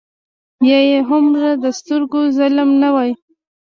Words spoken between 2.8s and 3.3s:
نه وای.